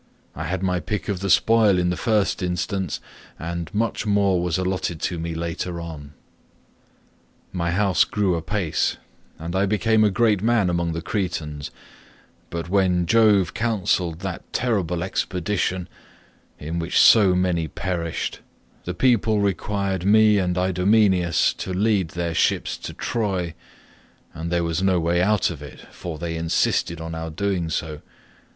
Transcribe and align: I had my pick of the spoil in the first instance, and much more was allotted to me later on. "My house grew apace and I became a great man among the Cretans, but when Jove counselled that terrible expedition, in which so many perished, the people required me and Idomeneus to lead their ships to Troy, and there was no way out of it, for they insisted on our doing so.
I 0.33 0.45
had 0.45 0.63
my 0.63 0.79
pick 0.79 1.09
of 1.09 1.19
the 1.19 1.29
spoil 1.29 1.77
in 1.77 1.91
the 1.91 1.95
first 1.95 2.41
instance, 2.41 2.99
and 3.37 3.71
much 3.71 4.03
more 4.07 4.41
was 4.41 4.57
allotted 4.57 4.99
to 5.01 5.19
me 5.19 5.35
later 5.35 5.79
on. 5.79 6.13
"My 7.53 7.69
house 7.69 8.03
grew 8.03 8.33
apace 8.33 8.97
and 9.37 9.55
I 9.55 9.67
became 9.67 10.03
a 10.03 10.09
great 10.09 10.41
man 10.41 10.71
among 10.71 10.93
the 10.93 11.03
Cretans, 11.03 11.69
but 12.49 12.67
when 12.67 13.05
Jove 13.05 13.53
counselled 13.53 14.21
that 14.21 14.41
terrible 14.51 15.03
expedition, 15.03 15.87
in 16.57 16.79
which 16.79 16.97
so 16.99 17.35
many 17.35 17.67
perished, 17.67 18.39
the 18.85 18.95
people 18.95 19.39
required 19.39 20.03
me 20.03 20.39
and 20.39 20.57
Idomeneus 20.57 21.53
to 21.59 21.73
lead 21.75 22.07
their 22.07 22.33
ships 22.33 22.75
to 22.77 22.93
Troy, 22.95 23.53
and 24.33 24.49
there 24.49 24.63
was 24.63 24.81
no 24.81 24.99
way 24.99 25.21
out 25.21 25.51
of 25.51 25.61
it, 25.61 25.81
for 25.93 26.17
they 26.17 26.35
insisted 26.37 26.99
on 26.99 27.13
our 27.13 27.29
doing 27.29 27.69
so. 27.69 28.01